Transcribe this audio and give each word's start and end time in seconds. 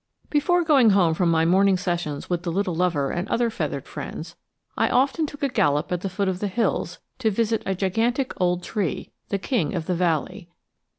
BEFORE 0.31 0.63
going 0.63 0.89
home 0.89 1.13
from 1.13 1.29
my 1.29 1.45
morning 1.45 1.77
sessions 1.77 2.27
with 2.27 2.41
the 2.41 2.51
little 2.51 2.73
lover 2.73 3.11
and 3.11 3.29
other 3.29 3.51
feathered 3.51 3.87
friends, 3.87 4.35
I 4.75 4.89
often 4.89 5.27
took 5.27 5.43
a 5.43 5.47
gallop 5.47 5.91
at 5.91 6.01
the 6.01 6.09
foot 6.09 6.27
of 6.27 6.39
the 6.39 6.47
hills 6.47 6.97
to 7.19 7.29
visit 7.29 7.61
a 7.67 7.75
gigantic 7.75 8.33
old 8.41 8.63
tree, 8.63 9.11
the 9.29 9.37
king 9.37 9.75
of 9.75 9.85
the 9.85 9.93
valley. 9.93 10.49